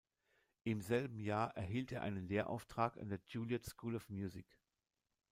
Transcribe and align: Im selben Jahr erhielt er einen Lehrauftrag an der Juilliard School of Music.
Im 0.63 0.81
selben 0.81 1.19
Jahr 1.19 1.55
erhielt 1.55 1.91
er 1.91 2.01
einen 2.01 2.25
Lehrauftrag 2.27 2.97
an 2.97 3.09
der 3.09 3.19
Juilliard 3.27 3.63
School 3.63 3.95
of 3.95 4.09
Music. 4.09 4.47